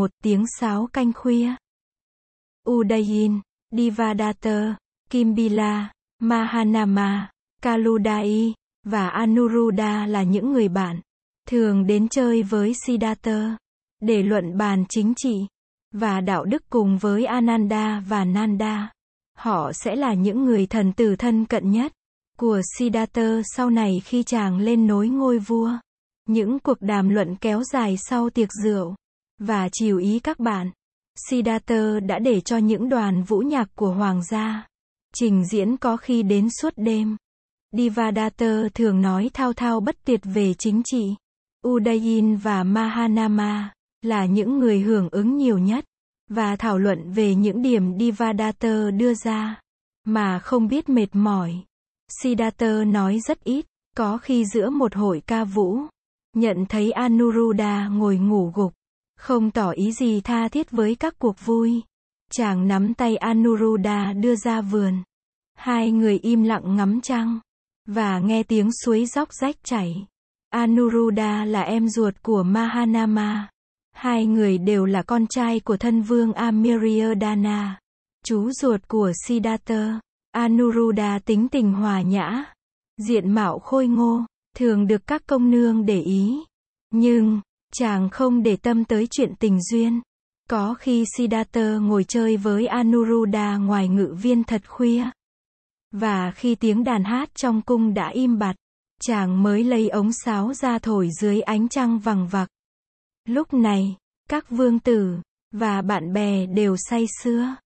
[0.00, 1.54] một tiếng sáo canh khuya.
[2.70, 4.76] Udayin, Divadatta,
[5.10, 7.30] Kimbila, Mahanama,
[7.62, 11.00] Kaludai, và Anuruddha là những người bạn,
[11.48, 13.56] thường đến chơi với Siddhartha,
[14.02, 15.46] để luận bàn chính trị,
[15.92, 18.92] và đạo đức cùng với Ananda và Nanda.
[19.36, 21.92] Họ sẽ là những người thần tử thân cận nhất
[22.38, 25.72] của Siddhartha sau này khi chàng lên nối ngôi vua.
[26.28, 28.94] Những cuộc đàm luận kéo dài sau tiệc rượu
[29.40, 30.70] và chiều ý các bạn.
[31.28, 34.66] Siddhartha đã để cho những đoàn vũ nhạc của hoàng gia
[35.14, 37.16] trình diễn có khi đến suốt đêm.
[37.72, 41.14] Divadatta thường nói thao thao bất tuyệt về chính trị.
[41.68, 43.72] Udayin và Mahanama
[44.02, 45.84] là những người hưởng ứng nhiều nhất
[46.28, 49.60] và thảo luận về những điểm Divadatta đưa ra
[50.04, 51.54] mà không biết mệt mỏi.
[52.22, 53.66] Siddhartha nói rất ít,
[53.96, 55.78] có khi giữa một hội ca vũ,
[56.36, 58.72] nhận thấy Anuruddha ngồi ngủ gục,
[59.20, 61.82] không tỏ ý gì tha thiết với các cuộc vui.
[62.32, 65.02] Chàng nắm tay Anuruddha đưa ra vườn.
[65.56, 67.40] Hai người im lặng ngắm trăng
[67.86, 70.06] và nghe tiếng suối róc rách chảy.
[70.50, 73.48] Anuruddha là em ruột của Mahanama.
[73.92, 77.80] Hai người đều là con trai của thân vương Amiryodana,
[78.24, 80.00] chú ruột của Siddhartha.
[80.32, 82.44] Anuruddha tính tình hòa nhã,
[82.96, 84.24] diện mạo khôi ngô,
[84.56, 86.44] thường được các công nương để ý.
[86.90, 87.40] Nhưng,
[87.72, 90.00] chàng không để tâm tới chuyện tình duyên.
[90.50, 95.04] Có khi Siddhartha ngồi chơi với Anuruddha ngoài ngự viên thật khuya.
[95.92, 98.56] Và khi tiếng đàn hát trong cung đã im bặt,
[99.00, 102.48] chàng mới lấy ống sáo ra thổi dưới ánh trăng vằng vặc.
[103.28, 103.96] Lúc này,
[104.28, 105.16] các vương tử
[105.52, 107.56] và bạn bè đều say sưa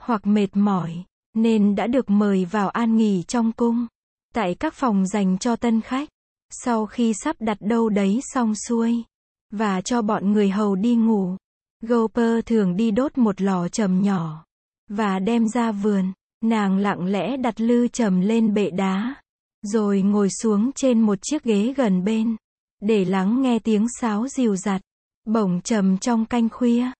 [0.00, 3.86] hoặc mệt mỏi nên đã được mời vào an nghỉ trong cung
[4.34, 6.08] tại các phòng dành cho tân khách.
[6.50, 9.04] Sau khi sắp đặt đâu đấy xong xuôi
[9.56, 11.36] và cho bọn người hầu đi ngủ,
[11.82, 14.44] Gopher thường đi đốt một lò trầm nhỏ
[14.90, 16.12] và đem ra vườn.
[16.44, 19.14] Nàng lặng lẽ đặt lư trầm lên bệ đá,
[19.62, 22.36] rồi ngồi xuống trên một chiếc ghế gần bên,
[22.80, 24.80] để lắng nghe tiếng sáo dìu dặt,
[25.26, 26.90] bổng trầm trong canh khuya,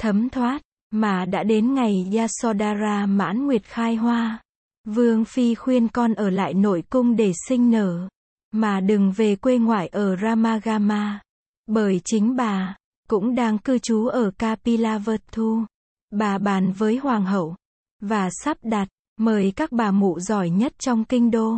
[0.00, 4.42] thấm thoát, mà đã đến ngày Yasodhara mãn nguyệt khai hoa.
[4.84, 8.08] Vương Phi khuyên con ở lại nội cung để sinh nở,
[8.52, 11.20] mà đừng về quê ngoại ở Ramagama,
[11.66, 12.76] bởi chính bà,
[13.08, 15.64] cũng đang cư trú ở Kapilavatthu.
[16.10, 17.56] Bà bàn với hoàng hậu,
[18.00, 21.56] và sắp đặt, mời các bà mụ giỏi nhất trong kinh đô,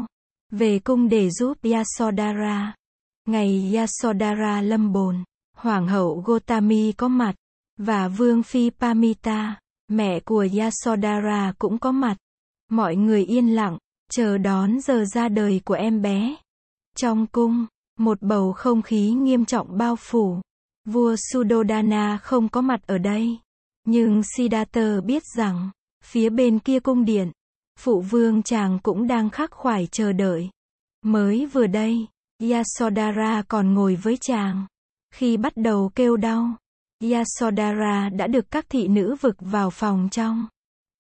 [0.51, 2.75] về cung để giúp Yasodhara.
[3.27, 5.25] Ngày Yasodhara lâm bồn,
[5.57, 7.35] Hoàng hậu Gotami có mặt,
[7.77, 12.17] và Vương Phi Pamita, mẹ của Yasodhara cũng có mặt.
[12.71, 13.79] Mọi người yên lặng,
[14.11, 16.37] chờ đón giờ ra đời của em bé.
[16.97, 17.67] Trong cung,
[18.01, 20.41] một bầu không khí nghiêm trọng bao phủ.
[20.85, 23.39] Vua Sudodana không có mặt ở đây.
[23.85, 25.71] Nhưng Siddhartha biết rằng,
[26.05, 27.33] phía bên kia cung điện,
[27.79, 30.51] phụ vương chàng cũng đang khắc khoải chờ đợi.
[31.05, 32.07] Mới vừa đây,
[32.43, 34.67] Yasodhara còn ngồi với chàng.
[35.15, 36.57] Khi bắt đầu kêu đau,
[37.03, 40.47] Yasodhara đã được các thị nữ vực vào phòng trong.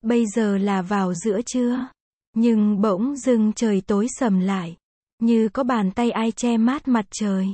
[0.03, 1.89] Bây giờ là vào giữa trưa.
[2.35, 4.77] Nhưng bỗng dưng trời tối sầm lại.
[5.19, 7.47] Như có bàn tay ai che mát mặt trời.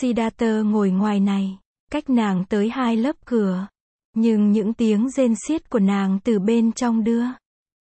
[0.00, 1.58] Siddhartha ngồi ngoài này,
[1.90, 3.66] cách nàng tới hai lớp cửa.
[4.14, 7.24] Nhưng những tiếng rên xiết của nàng từ bên trong đưa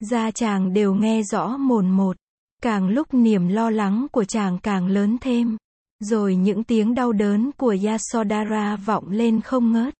[0.09, 2.17] ra chàng đều nghe rõ mồn một.
[2.61, 5.57] Càng lúc niềm lo lắng của chàng càng lớn thêm.
[5.99, 9.93] Rồi những tiếng đau đớn của Yasodhara vọng lên không ngớt.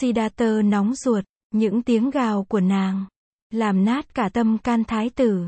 [0.00, 3.04] Siddhartha nóng ruột, những tiếng gào của nàng,
[3.50, 5.44] làm nát cả tâm can thái tử.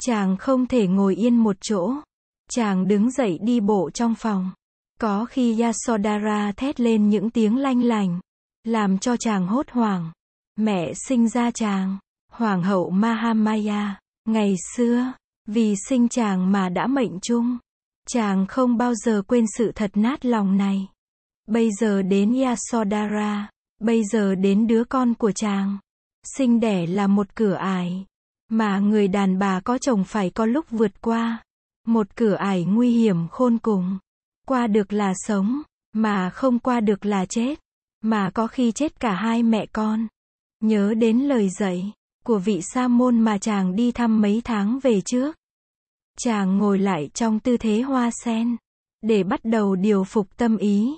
[0.00, 1.94] Chàng không thể ngồi yên một chỗ.
[2.54, 4.50] Chàng đứng dậy đi bộ trong phòng.
[5.00, 8.20] Có khi Yasodhara thét lên những tiếng lanh lành,
[8.64, 10.12] làm cho chàng hốt hoảng.
[10.56, 11.98] Mẹ sinh ra chàng,
[12.32, 15.12] Hoàng hậu Mahamaya, ngày xưa,
[15.46, 17.58] vì sinh chàng mà đã mệnh chung.
[18.08, 20.88] Chàng không bao giờ quên sự thật nát lòng này.
[21.48, 25.78] Bây giờ đến Yasodhara, bây giờ đến đứa con của chàng.
[26.36, 28.06] Sinh đẻ là một cửa ải,
[28.48, 31.42] mà người đàn bà có chồng phải có lúc vượt qua.
[31.86, 33.98] Một cửa ải nguy hiểm khôn cùng.
[34.46, 35.62] Qua được là sống,
[35.92, 37.60] mà không qua được là chết.
[38.00, 40.06] Mà có khi chết cả hai mẹ con.
[40.60, 41.92] Nhớ đến lời dạy
[42.24, 45.36] của vị sa môn mà chàng đi thăm mấy tháng về trước.
[46.18, 48.56] Chàng ngồi lại trong tư thế hoa sen,
[49.02, 50.96] để bắt đầu điều phục tâm ý.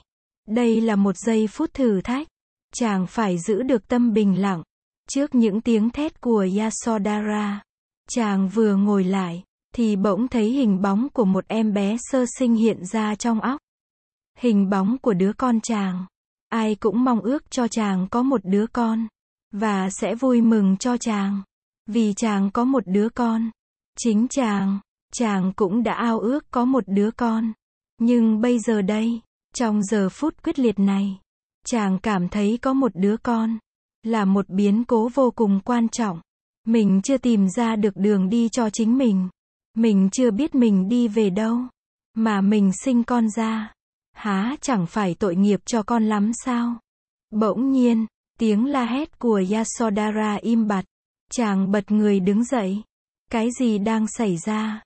[0.48, 2.28] Đây là một giây phút thử thách.
[2.74, 4.62] Chàng phải giữ được tâm bình lặng.
[5.08, 7.62] Trước những tiếng thét của Yasodhara,
[8.08, 9.42] chàng vừa ngồi lại,
[9.74, 13.60] thì bỗng thấy hình bóng của một em bé sơ sinh hiện ra trong óc.
[14.38, 16.06] Hình bóng của đứa con chàng.
[16.48, 19.06] Ai cũng mong ước cho chàng có một đứa con.
[19.52, 21.42] Và sẽ vui mừng cho chàng.
[21.86, 23.50] Vì chàng có một đứa con.
[23.98, 24.78] Chính chàng,
[25.12, 27.52] chàng cũng đã ao ước có một đứa con.
[28.00, 29.20] Nhưng bây giờ đây,
[29.54, 31.20] trong giờ phút quyết liệt này,
[31.66, 33.58] chàng cảm thấy có một đứa con
[34.02, 36.20] là một biến cố vô cùng quan trọng.
[36.66, 39.28] Mình chưa tìm ra được đường đi cho chính mình.
[39.74, 41.58] Mình chưa biết mình đi về đâu.
[42.14, 43.72] Mà mình sinh con ra.
[44.12, 46.76] Há chẳng phải tội nghiệp cho con lắm sao?
[47.30, 48.06] Bỗng nhiên,
[48.38, 50.84] tiếng la hét của Yasodhara im bặt.
[51.30, 52.82] Chàng bật người đứng dậy.
[53.30, 54.82] Cái gì đang xảy ra?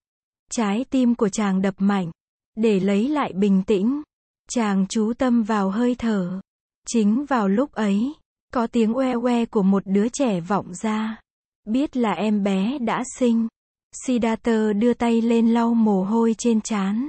[0.51, 2.11] Trái tim của chàng đập mạnh.
[2.57, 4.03] Để lấy lại bình tĩnh.
[4.51, 6.41] Chàng chú tâm vào hơi thở.
[6.87, 8.13] Chính vào lúc ấy,
[8.53, 11.21] có tiếng oe oe của một đứa trẻ vọng ra.
[11.65, 13.49] Biết là em bé đã sinh.
[13.93, 17.09] Siddhartha đưa tay lên lau mồ hôi trên trán.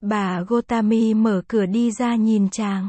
[0.00, 2.88] Bà Gotami mở cửa đi ra nhìn chàng.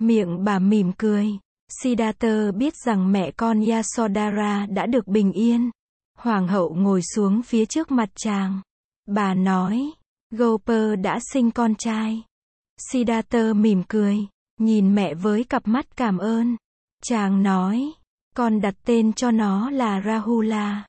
[0.00, 1.38] Miệng bà mỉm cười.
[1.82, 5.70] Siddhartha biết rằng mẹ con Yasodhara đã được bình yên.
[6.18, 8.60] Hoàng hậu ngồi xuống phía trước mặt chàng.
[9.06, 9.90] Bà nói,
[10.30, 12.22] Gopur đã sinh con trai.
[12.92, 14.26] Siddhartha mỉm cười,
[14.60, 16.56] nhìn mẹ với cặp mắt cảm ơn.
[17.02, 17.92] Chàng nói,
[18.36, 20.86] con đặt tên cho nó là Rahula.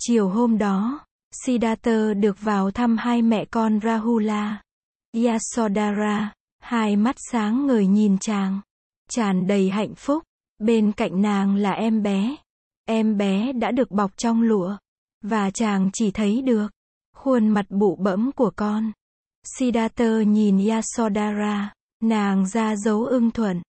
[0.00, 1.04] Chiều hôm đó,
[1.42, 4.62] Siddhartha được vào thăm hai mẹ con Rahula.
[5.24, 8.60] Yasodhara, hai mắt sáng ngời nhìn chàng,
[9.10, 10.22] tràn đầy hạnh phúc.
[10.58, 12.36] Bên cạnh nàng là em bé.
[12.88, 14.76] Em bé đã được bọc trong lụa,
[15.22, 16.72] và chàng chỉ thấy được
[17.16, 18.92] khuôn mặt bụ bẫm của con.
[19.58, 21.72] Siddhartha nhìn Yasodhara,
[22.02, 23.62] nàng ra dấu ưng thuận.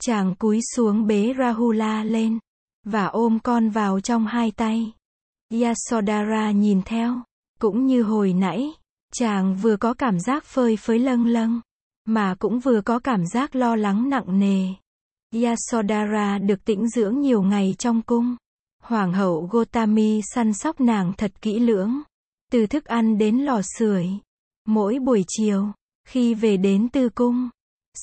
[0.00, 2.38] Chàng cúi xuống bế Rahula lên,
[2.84, 4.92] và ôm con vào trong hai tay.
[5.52, 7.22] Yasodhara nhìn theo,
[7.60, 8.72] cũng như hồi nãy,
[9.12, 11.60] chàng vừa có cảm giác phơi phới lâng lâng,
[12.04, 14.66] mà cũng vừa có cảm giác lo lắng nặng nề.
[15.42, 18.36] Yasodhara được tĩnh dưỡng nhiều ngày trong cung.
[18.82, 22.02] Hoàng hậu Gotami săn sóc nàng thật kỹ lưỡng,
[22.52, 24.08] từ thức ăn đến lò sưởi.
[24.66, 25.72] Mỗi buổi chiều,
[26.08, 27.48] khi về đến tư cung,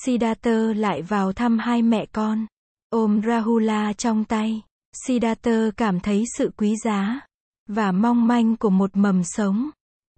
[0.04, 2.46] Siddhartha lại vào thăm hai mẹ con,
[2.90, 4.62] ôm Rahula trong tay.
[5.06, 7.22] Siddhartha cảm thấy sự quý giá
[7.68, 9.70] và mong manh của một mầm sống.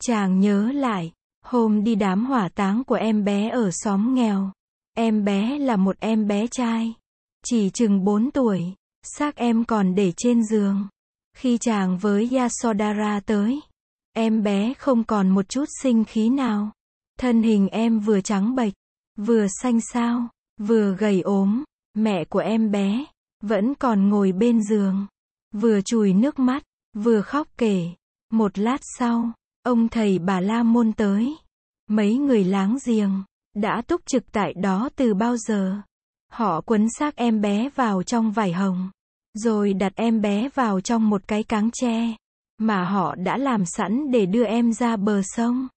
[0.02, 1.12] Chàng nhớ lại,
[1.44, 4.52] hôm đi đám hỏa táng của em bé ở xóm nghèo.
[4.94, 6.94] Em bé là một em bé trai,
[7.46, 8.62] chỉ chừng 4 tuổi,
[9.04, 10.88] xác em còn để trên giường.
[11.38, 13.62] Khi chàng với Yasodhara tới,
[14.14, 16.72] em bé không còn một chút sinh khí nào.
[17.20, 18.74] Thân hình em vừa trắng bệch,
[19.18, 20.28] vừa xanh xao,
[20.60, 21.64] vừa gầy ốm.
[21.94, 23.06] Mẹ của em bé
[23.44, 25.08] vẫn còn ngồi bên giường,
[25.54, 26.64] vừa chùi nước mắt,
[27.04, 27.90] vừa khóc kể.
[28.32, 29.32] Một lát sau,
[29.64, 31.36] ông thầy bà La Môn tới.
[31.90, 33.24] Mấy người láng giềng,
[33.56, 35.82] đã túc trực tại đó từ bao giờ.
[36.32, 38.90] Họ quấn xác em bé vào trong vải hồng,
[39.34, 42.16] rồi đặt em bé vào trong một cái cáng tre,
[42.58, 45.68] mà họ đã làm sẵn để đưa em ra bờ sông.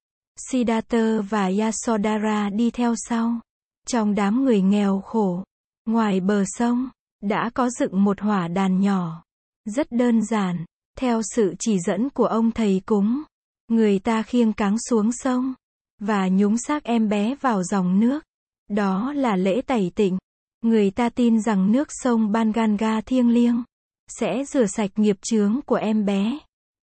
[0.51, 3.41] Siddhartha và Yasodhara đi theo sau.
[3.87, 5.45] Trong đám người nghèo khổ,
[5.87, 6.89] ngoài bờ sông,
[7.23, 9.23] đã có dựng một hỏa đàn nhỏ.
[9.65, 10.65] Rất đơn giản,
[11.01, 13.23] theo sự chỉ dẫn của ông thầy cúng.
[13.69, 15.55] Người ta khiêng cáng xuống sông,
[16.01, 18.25] và nhúng xác em bé vào dòng nước.
[18.69, 20.19] Đó là lễ tẩy tịnh.
[20.63, 23.63] Người ta tin rằng nước sông Banganga thiêng liêng,
[24.09, 26.39] sẽ rửa sạch nghiệp chướng của em bé.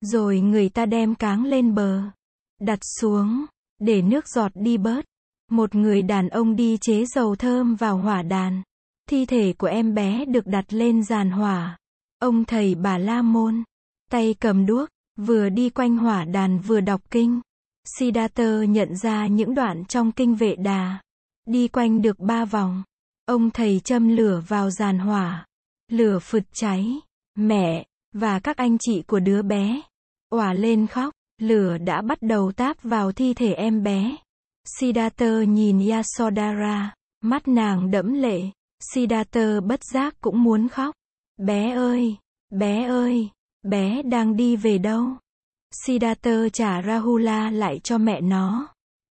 [0.02, 2.02] Rồi người ta đem cáng lên bờ,
[2.62, 3.46] đặt xuống,
[3.80, 5.06] để nước giọt đi bớt.
[5.52, 8.62] Một người đàn ông đi chế dầu thơm vào hỏa đàn.
[9.10, 11.78] Thi thể của em bé được đặt lên giàn hỏa.
[12.20, 13.64] Ông thầy bà La Môn,
[14.14, 17.42] tay cầm đuốc, vừa đi quanh hỏa đàn vừa đọc kinh.
[17.98, 21.02] Siddhartha nhận ra những đoạn trong kinh vệ đà.
[21.46, 22.84] Đi quanh được ba vòng.
[23.26, 25.46] Ông thầy châm lửa vào giàn hỏa.
[25.92, 27.00] Lửa phật cháy.
[27.36, 29.82] Mẹ, và các anh chị của đứa bé.
[30.30, 31.14] òa lên khóc.
[31.42, 34.16] Lửa đã bắt đầu táp vào thi thể em bé.
[34.80, 36.94] Siddhartha nhìn Yasodhara.
[37.22, 38.42] Mắt nàng đẫm lệ.
[38.94, 40.96] Siddhartha bất giác cũng muốn khóc.
[41.38, 42.18] Bé ơi,
[42.50, 43.30] bé ơi,
[43.64, 45.06] bé đang đi về đâu?
[45.86, 48.68] Siddhartha trả Rahula lại cho mẹ nó.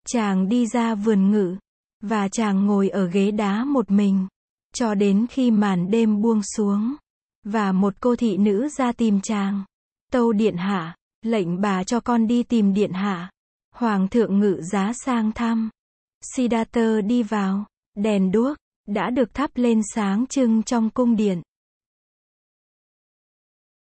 [0.07, 1.57] Chàng đi ra vườn ngự,
[2.03, 4.27] và chàng ngồi ở ghế đá một mình,
[4.75, 6.95] cho đến khi màn đêm buông xuống,
[7.45, 9.65] và một cô thị nữ ra tìm chàng.
[10.13, 13.31] Tâu điện hạ, lệnh bà cho con đi tìm điện hạ.
[13.75, 15.71] Hoàng thượng ngự giá sang thăm.
[16.37, 17.65] Siddhartha đi vào,
[17.97, 18.57] đèn đuốc,
[18.89, 21.43] đã được thắp lên sáng trưng trong cung điện.